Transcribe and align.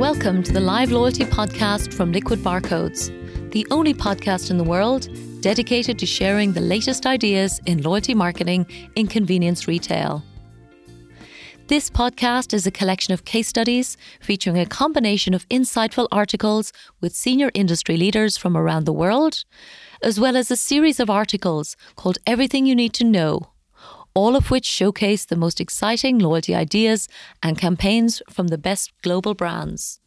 Welcome 0.00 0.42
to 0.44 0.52
the 0.52 0.60
Live 0.60 0.92
Loyalty 0.92 1.24
Podcast 1.26 1.92
from 1.92 2.10
Liquid 2.10 2.38
Barcodes, 2.38 3.10
the 3.50 3.66
only 3.70 3.92
podcast 3.92 4.50
in 4.50 4.56
the 4.56 4.64
world 4.64 5.10
dedicated 5.42 5.98
to 5.98 6.06
sharing 6.06 6.54
the 6.54 6.60
latest 6.62 7.04
ideas 7.04 7.60
in 7.66 7.82
loyalty 7.82 8.14
marketing 8.14 8.64
in 8.96 9.08
convenience 9.08 9.68
retail. 9.68 10.24
This 11.66 11.90
podcast 11.90 12.54
is 12.54 12.66
a 12.66 12.70
collection 12.70 13.12
of 13.12 13.26
case 13.26 13.48
studies 13.48 13.98
featuring 14.22 14.58
a 14.58 14.64
combination 14.64 15.34
of 15.34 15.46
insightful 15.50 16.08
articles 16.10 16.72
with 17.02 17.14
senior 17.14 17.50
industry 17.52 17.98
leaders 17.98 18.38
from 18.38 18.56
around 18.56 18.86
the 18.86 18.94
world, 18.94 19.44
as 20.02 20.18
well 20.18 20.34
as 20.34 20.50
a 20.50 20.56
series 20.56 20.98
of 20.98 21.10
articles 21.10 21.76
called 21.96 22.16
Everything 22.26 22.64
You 22.64 22.74
Need 22.74 22.94
to 22.94 23.04
Know, 23.04 23.49
all 24.20 24.36
of 24.36 24.50
which 24.50 24.66
showcase 24.66 25.24
the 25.24 25.42
most 25.44 25.62
exciting 25.62 26.18
loyalty 26.18 26.54
ideas 26.54 27.08
and 27.42 27.56
campaigns 27.56 28.20
from 28.28 28.48
the 28.48 28.58
best 28.58 28.92
global 29.02 29.32
brands. 29.32 29.98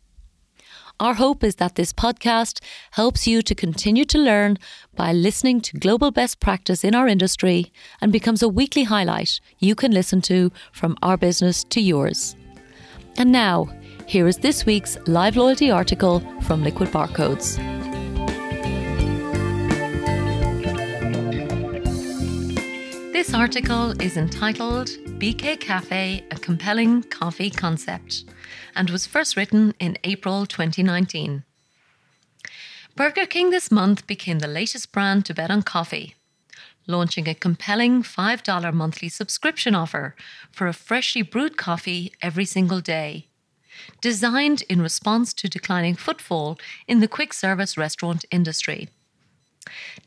Our 0.99 1.15
hope 1.15 1.43
is 1.43 1.55
that 1.55 1.73
this 1.73 1.91
podcast 1.91 2.63
helps 2.91 3.25
you 3.25 3.41
to 3.41 3.55
continue 3.55 4.05
to 4.05 4.19
learn 4.19 4.59
by 4.95 5.13
listening 5.13 5.61
to 5.61 5.79
global 5.79 6.11
best 6.11 6.39
practice 6.39 6.83
in 6.83 6.93
our 6.93 7.07
industry 7.07 7.73
and 8.01 8.11
becomes 8.11 8.43
a 8.43 8.47
weekly 8.59 8.83
highlight 8.83 9.39
you 9.57 9.73
can 9.73 9.91
listen 9.91 10.21
to 10.21 10.51
from 10.71 10.95
our 11.01 11.17
business 11.17 11.63
to 11.71 11.81
yours. 11.81 12.35
And 13.17 13.31
now, 13.31 13.67
here 14.05 14.27
is 14.27 14.37
this 14.37 14.63
week's 14.63 14.95
live 15.07 15.35
loyalty 15.37 15.71
article 15.71 16.19
from 16.41 16.63
Liquid 16.63 16.89
Barcodes. 16.89 17.57
This 23.23 23.33
article 23.33 23.91
is 24.01 24.17
entitled 24.17 24.89
BK 25.17 25.57
Cafe 25.57 26.25
A 26.29 26.35
Compelling 26.35 27.03
Coffee 27.03 27.49
Concept 27.49 28.25
and 28.75 28.89
was 28.89 29.07
first 29.07 29.37
written 29.37 29.73
in 29.79 29.97
April 30.03 30.45
2019. 30.45 31.45
Burger 32.97 33.25
King 33.25 33.49
this 33.49 33.71
month 33.71 34.05
became 34.07 34.39
the 34.39 34.47
latest 34.49 34.91
brand 34.91 35.25
to 35.27 35.33
bet 35.33 35.49
on 35.49 35.61
coffee, 35.61 36.15
launching 36.85 37.29
a 37.29 37.33
compelling 37.33 38.03
$5 38.03 38.73
monthly 38.73 39.07
subscription 39.07 39.73
offer 39.73 40.17
for 40.51 40.67
a 40.67 40.73
freshly 40.73 41.21
brewed 41.21 41.55
coffee 41.55 42.11
every 42.21 42.43
single 42.43 42.81
day. 42.81 43.27
Designed 44.01 44.63
in 44.63 44.81
response 44.81 45.33
to 45.35 45.47
declining 45.47 45.95
footfall 45.95 46.59
in 46.89 46.99
the 46.99 47.07
quick 47.07 47.31
service 47.31 47.77
restaurant 47.77 48.25
industry. 48.31 48.89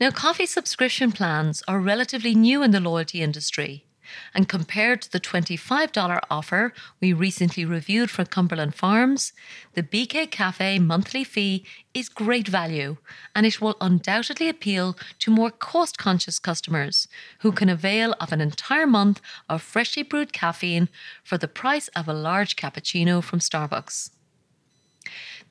Now, 0.01 0.11
coffee 0.11 0.47
subscription 0.47 1.13
plans 1.13 1.63
are 1.67 1.81
relatively 1.81 2.35
new 2.35 2.63
in 2.63 2.71
the 2.71 2.81
loyalty 2.81 3.23
industry. 3.23 3.87
And 4.35 4.49
compared 4.49 5.03
to 5.03 5.13
the 5.13 5.21
$25 5.21 6.21
offer 6.31 6.73
we 7.01 7.13
recently 7.13 7.65
reviewed 7.65 8.11
for 8.11 8.25
Cumberland 8.25 8.75
Farms, 8.75 9.33
the 9.75 9.83
BK 9.83 10.31
Cafe 10.31 10.79
monthly 10.79 11.25
fee 11.25 11.65
is 11.95 12.09
great 12.09 12.49
value 12.49 12.97
and 13.35 13.47
it 13.47 13.61
will 13.61 13.77
undoubtedly 13.81 14.49
appeal 14.49 14.97
to 15.21 15.31
more 15.31 15.51
cost 15.51 15.99
conscious 15.99 16.39
customers 16.39 17.09
who 17.41 17.53
can 17.53 17.69
avail 17.69 18.15
of 18.21 18.33
an 18.33 18.41
entire 18.41 18.87
month 18.87 19.21
of 19.49 19.63
freshly 19.63 20.03
brewed 20.03 20.33
caffeine 20.33 20.89
for 21.25 21.39
the 21.39 21.49
price 21.49 21.89
of 21.89 22.09
a 22.09 22.15
large 22.15 22.57
cappuccino 22.57 23.23
from 23.23 23.41
Starbucks. 23.41 24.11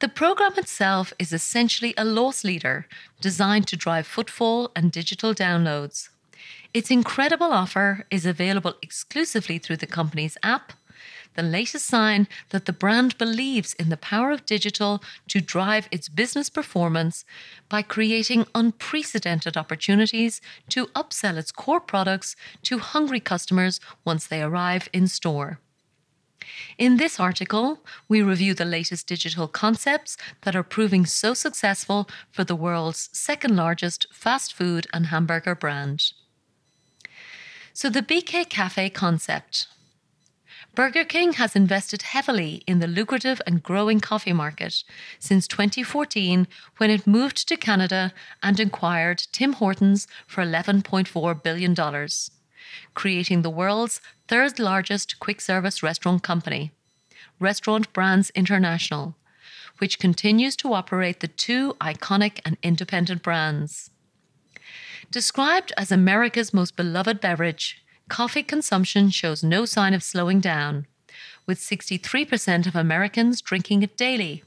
The 0.06 0.10
program 0.10 0.54
itself 0.58 1.14
is 1.18 1.34
essentially 1.34 1.96
a 1.98 2.06
loss 2.06 2.44
leader 2.44 2.86
designed 3.22 3.66
to 3.70 3.76
drive 3.76 4.06
footfall 4.06 4.70
and 4.76 4.92
digital 4.92 5.34
downloads. 5.34 6.10
Its 6.76 6.92
incredible 6.92 7.52
offer 7.52 8.06
is 8.12 8.24
available 8.24 8.76
exclusively 8.84 9.58
through 9.58 9.78
the 9.78 9.88
company's 9.88 10.38
app, 10.44 10.74
the 11.34 11.42
latest 11.42 11.88
sign 11.88 12.28
that 12.52 12.66
the 12.66 12.72
brand 12.72 13.18
believes 13.18 13.74
in 13.80 13.90
the 13.90 13.98
power 13.98 14.30
of 14.30 14.46
digital 14.46 15.02
to 15.30 15.42
drive 15.42 15.90
its 15.90 16.08
business 16.08 16.52
performance 16.52 17.26
by 17.68 17.82
creating 17.82 18.46
unprecedented 18.54 19.58
opportunities 19.58 20.40
to 20.70 20.86
upsell 21.02 21.36
its 21.36 21.52
core 21.52 21.82
products 21.82 22.36
to 22.62 22.78
hungry 22.78 23.20
customers 23.20 23.80
once 24.06 24.28
they 24.28 24.44
arrive 24.44 24.88
in 24.94 25.08
store. 25.08 25.58
In 26.78 26.98
this 26.98 27.20
article, 27.20 27.80
we 28.08 28.22
review 28.22 28.54
the 28.54 28.66
latest 28.66 29.08
digital 29.08 29.48
concepts 29.48 30.18
that 30.42 30.56
are 30.56 30.64
proving 30.64 31.06
so 31.06 31.34
successful 31.34 32.10
for 32.32 32.44
the 32.44 32.56
world's 32.56 33.10
second 33.14 33.56
largest 33.56 34.08
fast 34.12 34.54
food 34.54 34.88
and 34.94 35.08
hamburger 35.08 35.56
brand. 35.56 36.12
So, 37.74 37.90
the 37.90 38.02
BK 38.02 38.50
Cafe 38.50 38.90
concept. 38.90 39.68
Burger 40.74 41.06
King 41.06 41.34
has 41.34 41.56
invested 41.56 42.02
heavily 42.02 42.62
in 42.68 42.80
the 42.80 42.88
lucrative 42.88 43.42
and 43.48 43.64
growing 43.64 44.02
coffee 44.02 44.34
market 44.34 44.84
since 45.20 45.48
2014 45.48 46.48
when 46.78 46.90
it 46.90 47.08
moved 47.08 47.48
to 47.48 47.56
Canada 47.56 48.14
and 48.44 48.60
acquired 48.60 49.20
Tim 49.32 49.54
Hortons 49.54 50.06
for 50.28 50.44
$11.4 50.44 51.44
billion 51.44 51.76
creating 52.94 53.42
the 53.42 53.50
world's 53.50 54.02
third 54.28 54.60
largest 54.60 55.20
quick 55.20 55.42
service 55.42 55.84
restaurant 55.84 56.24
company, 56.24 56.72
Restaurant 57.40 57.92
Brands 57.94 58.30
International, 58.32 59.16
which 59.78 60.00
continues 60.00 60.56
to 60.58 60.74
operate 60.74 61.20
the 61.20 61.28
two 61.28 61.74
iconic 61.82 62.40
and 62.46 62.58
independent 62.64 63.22
brands. 63.22 63.92
Described 65.12 65.74
as 65.78 65.92
America's 65.92 66.54
most 66.54 66.76
beloved 66.76 67.20
beverage, 67.22 67.84
coffee 68.10 68.44
consumption 68.44 69.10
shows 69.10 69.44
no 69.44 69.66
sign 69.66 69.94
of 69.94 70.04
slowing 70.04 70.40
down, 70.40 70.88
with 71.46 71.60
63% 71.60 72.66
of 72.66 72.76
Americans 72.76 73.42
drinking 73.42 73.84
it 73.84 73.98
daily. 73.98 74.44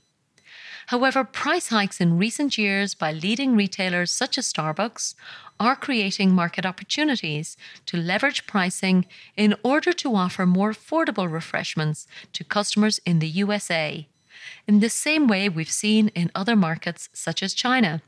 However, 0.89 1.23
price 1.23 1.69
hikes 1.69 2.01
in 2.01 2.17
recent 2.17 2.57
years 2.57 2.95
by 2.95 3.13
leading 3.13 3.55
retailers 3.55 4.11
such 4.11 4.39
as 4.39 4.51
Starbucks 4.51 5.15
are 5.61 5.77
creating 5.77 6.35
market 6.35 6.65
opportunities 6.65 7.59
to 7.85 7.99
leverage 7.99 8.47
pricing 8.47 9.05
in 9.37 9.55
order 9.63 9.93
to 9.93 10.17
offer 10.17 10.47
more 10.47 10.73
affordable 10.73 11.31
refreshments 11.31 12.07
to 12.33 12.43
customers 12.43 13.01
in 13.05 13.19
the 13.19 13.29
USA, 13.29 14.09
in 14.67 14.81
the 14.81 14.89
same 14.89 15.27
way 15.29 15.47
we've 15.47 15.71
seen 15.71 16.09
in 16.15 16.31
other 16.35 16.57
markets 16.57 17.11
such 17.13 17.43
as 17.43 17.53
China. 17.53 18.01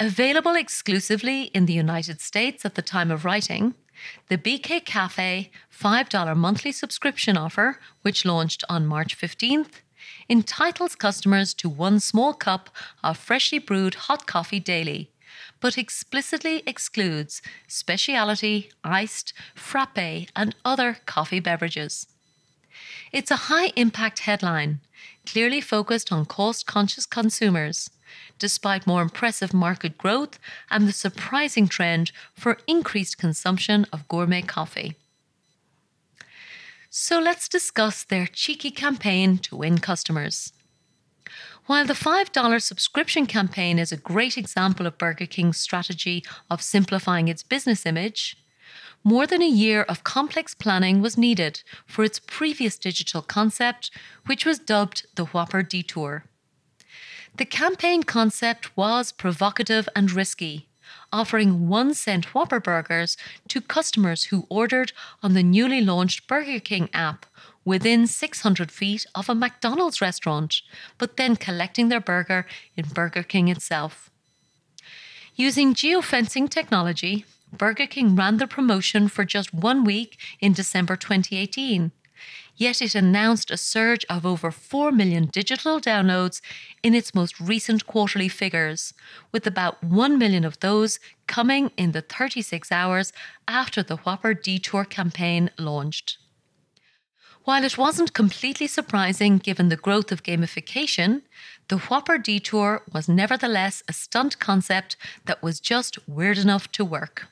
Available 0.00 0.54
exclusively 0.54 1.50
in 1.52 1.66
the 1.66 1.74
United 1.74 2.22
States 2.22 2.64
at 2.64 2.76
the 2.76 2.88
time 2.94 3.10
of 3.10 3.26
writing, 3.26 3.74
the 4.28 4.38
BK 4.38 4.86
Cafe 4.86 5.50
$5 5.70 6.36
monthly 6.36 6.72
subscription 6.72 7.36
offer, 7.36 7.78
which 8.00 8.24
launched 8.24 8.64
on 8.70 8.86
March 8.86 9.18
15th, 9.18 9.82
entitles 10.28 10.94
customers 10.94 11.54
to 11.54 11.68
one 11.68 12.00
small 12.00 12.32
cup 12.32 12.70
of 13.02 13.16
freshly 13.16 13.58
brewed 13.58 13.94
hot 13.94 14.26
coffee 14.26 14.60
daily, 14.60 15.10
but 15.60 15.78
explicitly 15.78 16.62
excludes 16.66 17.42
specialty, 17.66 18.70
iced, 18.84 19.32
frappe, 19.54 20.28
and 20.34 20.54
other 20.64 20.98
coffee 21.06 21.40
beverages. 21.40 22.06
It's 23.12 23.30
a 23.30 23.48
high 23.48 23.72
impact 23.76 24.20
headline, 24.20 24.80
clearly 25.24 25.60
focused 25.60 26.12
on 26.12 26.26
cost 26.26 26.66
conscious 26.66 27.06
consumers, 27.06 27.90
despite 28.38 28.86
more 28.86 29.02
impressive 29.02 29.54
market 29.54 29.98
growth 29.98 30.38
and 30.70 30.86
the 30.86 30.92
surprising 30.92 31.68
trend 31.68 32.12
for 32.34 32.58
increased 32.66 33.18
consumption 33.18 33.86
of 33.92 34.08
gourmet 34.08 34.42
coffee. 34.42 34.96
So 36.98 37.18
let's 37.18 37.46
discuss 37.46 38.04
their 38.04 38.26
cheeky 38.26 38.70
campaign 38.70 39.36
to 39.40 39.54
win 39.54 39.80
customers. 39.80 40.54
While 41.66 41.84
the 41.84 41.92
$5 41.92 42.62
subscription 42.62 43.26
campaign 43.26 43.78
is 43.78 43.92
a 43.92 43.98
great 43.98 44.38
example 44.38 44.86
of 44.86 44.96
Burger 44.96 45.26
King's 45.26 45.60
strategy 45.60 46.24
of 46.48 46.62
simplifying 46.62 47.28
its 47.28 47.42
business 47.42 47.84
image, 47.84 48.38
more 49.04 49.26
than 49.26 49.42
a 49.42 49.46
year 49.46 49.82
of 49.82 50.04
complex 50.04 50.54
planning 50.54 51.02
was 51.02 51.18
needed 51.18 51.62
for 51.86 52.02
its 52.02 52.18
previous 52.18 52.78
digital 52.78 53.20
concept, 53.20 53.90
which 54.24 54.46
was 54.46 54.58
dubbed 54.58 55.06
the 55.16 55.26
Whopper 55.26 55.62
Detour. 55.62 56.24
The 57.36 57.44
campaign 57.44 58.04
concept 58.04 58.74
was 58.74 59.12
provocative 59.12 59.86
and 59.94 60.10
risky, 60.10 60.70
offering 61.12 61.68
one 61.68 61.94
cent 61.94 62.34
Whopper 62.34 62.60
burgers 62.60 63.16
to 63.48 63.60
customers 63.60 64.24
who 64.24 64.46
ordered 64.48 64.92
on 65.22 65.34
the 65.34 65.42
newly 65.42 65.80
launched 65.80 66.26
Burger 66.26 66.60
King 66.60 66.88
app 66.92 67.26
within 67.64 68.06
600 68.06 68.70
feet 68.70 69.06
of 69.14 69.28
a 69.28 69.34
McDonald's 69.34 70.00
restaurant, 70.00 70.62
but 70.98 71.16
then 71.16 71.36
collecting 71.36 71.88
their 71.88 72.00
burger 72.00 72.46
in 72.76 72.86
Burger 72.88 73.22
King 73.22 73.48
itself. 73.48 74.10
Using 75.34 75.74
geofencing 75.74 76.48
technology, 76.48 77.24
Burger 77.52 77.86
King 77.86 78.16
ran 78.16 78.38
the 78.38 78.46
promotion 78.46 79.08
for 79.08 79.24
just 79.24 79.52
one 79.52 79.84
week 79.84 80.18
in 80.40 80.52
December 80.52 80.96
2018 80.96 81.92
yet 82.56 82.80
it 82.80 82.94
announced 82.94 83.50
a 83.50 83.56
surge 83.56 84.04
of 84.08 84.24
over 84.24 84.50
4 84.50 84.92
million 84.92 85.26
digital 85.26 85.80
downloads 85.80 86.40
in 86.82 86.94
its 86.94 87.14
most 87.14 87.40
recent 87.40 87.86
quarterly 87.86 88.28
figures, 88.28 88.94
with 89.32 89.46
about 89.46 89.82
1 89.82 90.18
million 90.18 90.44
of 90.44 90.60
those 90.60 90.98
coming 91.26 91.70
in 91.76 91.92
the 91.92 92.02
36 92.02 92.70
hours 92.72 93.12
after 93.46 93.82
the 93.82 93.96
Whopper 93.96 94.34
Detour 94.34 94.84
campaign 94.84 95.50
launched. 95.58 96.18
While 97.46 97.62
it 97.62 97.78
wasn't 97.78 98.12
completely 98.12 98.66
surprising 98.66 99.38
given 99.38 99.68
the 99.68 99.76
growth 99.76 100.10
of 100.10 100.24
gamification, 100.24 101.22
the 101.68 101.78
Whopper 101.78 102.18
Detour 102.18 102.82
was 102.92 103.08
nevertheless 103.08 103.84
a 103.88 103.92
stunt 103.92 104.40
concept 104.40 104.96
that 105.26 105.44
was 105.44 105.60
just 105.60 106.08
weird 106.08 106.38
enough 106.38 106.72
to 106.72 106.84
work. 106.84 107.28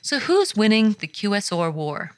So, 0.00 0.20
who's 0.20 0.56
winning 0.56 0.96
the 1.00 1.06
QSR 1.06 1.70
war? 1.70 2.12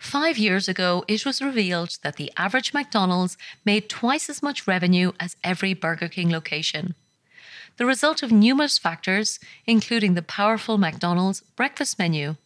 Five 0.00 0.38
years 0.38 0.66
ago, 0.66 1.04
it 1.08 1.26
was 1.26 1.42
revealed 1.42 1.98
that 2.02 2.16
the 2.16 2.32
average 2.34 2.72
McDonald's 2.72 3.36
made 3.66 3.90
twice 3.90 4.30
as 4.30 4.42
much 4.42 4.66
revenue 4.66 5.12
as 5.20 5.36
every 5.44 5.74
Burger 5.74 6.08
King 6.08 6.30
location. 6.30 6.94
The 7.76 7.84
result 7.84 8.22
of 8.22 8.32
numerous 8.32 8.78
factors, 8.78 9.38
including 9.66 10.14
the 10.14 10.22
powerful 10.22 10.78
McDonald's 10.78 11.42
breakfast 11.54 11.98
menu, 11.98 12.36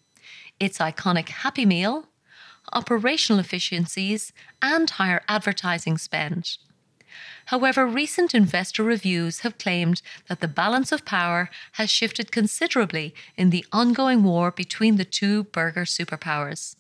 its 0.59 0.79
iconic 0.79 1.29
Happy 1.29 1.65
Meal, 1.65 2.09
operational 2.73 3.39
efficiencies, 3.39 4.33
and 4.61 4.91
higher 4.91 5.23
advertising 5.29 5.97
spend. 5.97 6.59
However, 7.47 7.87
recent 7.87 8.35
investor 8.35 8.83
reviews 8.83 9.41
have 9.41 9.59
claimed 9.59 10.03
that 10.29 10.41
the 10.41 10.49
balance 10.49 10.91
of 10.91 11.05
power 11.05 11.51
has 11.75 11.89
shifted 11.89 12.33
considerably 12.33 13.15
in 13.37 13.51
the 13.51 13.65
ongoing 13.73 14.25
war 14.25 14.51
between 14.51 14.97
the 14.97 15.05
two 15.05 15.45
burger 15.45 15.85
superpowers. 15.85 16.75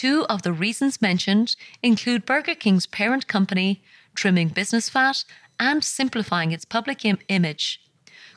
Two 0.00 0.24
of 0.30 0.40
the 0.40 0.52
reasons 0.54 1.02
mentioned 1.02 1.56
include 1.82 2.24
Burger 2.24 2.54
King's 2.54 2.86
parent 2.86 3.26
company 3.26 3.82
trimming 4.14 4.48
business 4.48 4.88
fat 4.88 5.24
and 5.58 5.84
simplifying 5.84 6.52
its 6.52 6.64
public 6.64 7.04
Im- 7.04 7.18
image, 7.28 7.82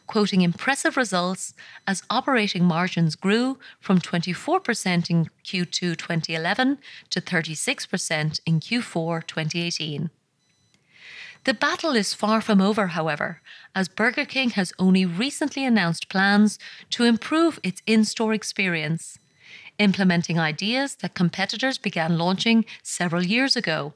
quoting 0.06 0.42
impressive 0.42 0.98
results 0.98 1.54
as 1.88 2.04
operating 2.10 2.66
margins 2.66 3.16
grew 3.16 3.60
from 3.80 4.02
24% 4.02 5.10
in 5.10 5.30
Q2 5.46 5.96
2011 5.96 6.80
to 7.10 7.22
36% 7.22 8.42
in 8.46 8.60
Q4 8.60 9.26
2018. 9.26 10.10
The 11.46 11.54
battle 11.54 11.96
is 11.96 12.14
far 12.14 12.42
from 12.42 12.60
over, 12.60 12.88
however, 12.88 13.40
as 13.74 13.88
Burger 13.88 14.26
King 14.26 14.50
has 14.50 14.74
only 14.78 15.06
recently 15.06 15.64
announced 15.64 16.10
plans 16.10 16.60
to 16.90 17.06
improve 17.06 17.58
its 17.64 17.82
in 17.88 18.04
store 18.04 18.34
experience, 18.34 19.18
implementing 19.80 20.40
ideas 20.40 20.96
that 20.96 21.14
competitors 21.14 21.78
began 21.78 22.18
launching 22.18 22.66
several 22.82 23.24
years 23.24 23.56
ago. 23.56 23.94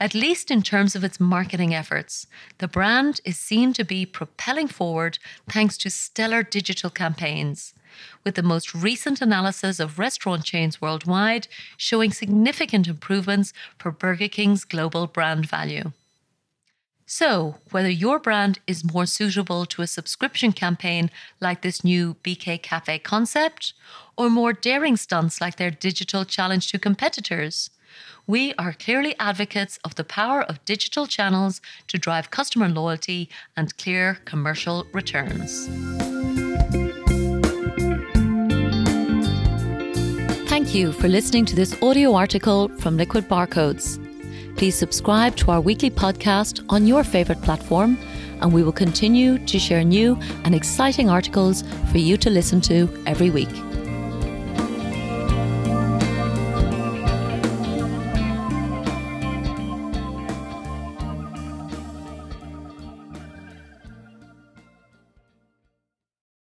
At 0.00 0.14
least 0.14 0.50
in 0.50 0.62
terms 0.62 0.96
of 0.96 1.04
its 1.04 1.20
marketing 1.20 1.74
efforts, 1.74 2.26
the 2.56 2.68
brand 2.68 3.20
is 3.24 3.38
seen 3.38 3.74
to 3.74 3.84
be 3.84 4.06
propelling 4.06 4.66
forward 4.66 5.18
thanks 5.46 5.76
to 5.78 5.90
stellar 5.90 6.42
digital 6.42 6.88
campaigns, 6.88 7.74
with 8.24 8.34
the 8.34 8.42
most 8.42 8.74
recent 8.74 9.20
analysis 9.20 9.78
of 9.78 9.98
restaurant 9.98 10.44
chains 10.44 10.80
worldwide 10.80 11.48
showing 11.76 12.12
significant 12.12 12.88
improvements 12.88 13.52
for 13.78 13.90
Burger 13.90 14.28
King's 14.28 14.64
global 14.64 15.06
brand 15.06 15.46
value. 15.46 15.92
So, 17.12 17.56
whether 17.72 17.90
your 17.90 18.20
brand 18.20 18.60
is 18.68 18.84
more 18.84 19.04
suitable 19.04 19.66
to 19.66 19.82
a 19.82 19.88
subscription 19.88 20.52
campaign 20.52 21.10
like 21.40 21.62
this 21.62 21.82
new 21.82 22.14
BK 22.22 22.62
Cafe 22.62 23.00
concept, 23.00 23.72
or 24.16 24.30
more 24.30 24.52
daring 24.52 24.96
stunts 24.96 25.40
like 25.40 25.56
their 25.56 25.72
digital 25.72 26.24
challenge 26.24 26.70
to 26.70 26.78
competitors, 26.78 27.70
we 28.28 28.54
are 28.54 28.72
clearly 28.72 29.16
advocates 29.18 29.80
of 29.82 29.96
the 29.96 30.04
power 30.04 30.42
of 30.42 30.64
digital 30.64 31.08
channels 31.08 31.60
to 31.88 31.98
drive 31.98 32.30
customer 32.30 32.68
loyalty 32.68 33.28
and 33.56 33.76
clear 33.76 34.18
commercial 34.24 34.86
returns. 34.92 35.66
Thank 40.48 40.76
you 40.76 40.92
for 40.92 41.08
listening 41.08 41.44
to 41.46 41.56
this 41.56 41.74
audio 41.82 42.14
article 42.14 42.68
from 42.78 42.96
Liquid 42.96 43.28
Barcodes. 43.28 43.98
Please 44.60 44.76
subscribe 44.76 45.36
to 45.36 45.52
our 45.52 45.60
weekly 45.62 45.90
podcast 45.90 46.62
on 46.68 46.86
your 46.86 47.02
favourite 47.02 47.40
platform, 47.40 47.96
and 48.42 48.52
we 48.52 48.62
will 48.62 48.72
continue 48.72 49.38
to 49.46 49.58
share 49.58 49.82
new 49.82 50.18
and 50.44 50.54
exciting 50.54 51.08
articles 51.08 51.64
for 51.90 51.96
you 51.96 52.18
to 52.18 52.28
listen 52.28 52.60
to 52.60 52.86
every 53.06 53.30
week. 53.30 53.48